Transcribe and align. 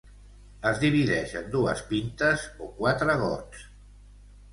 Es 0.69 0.77
divideix 0.83 1.35
en 1.41 1.51
dues 1.55 1.83
pintes 1.91 2.47
o 2.65 2.71
quatre 2.79 3.17
gots. 3.25 3.63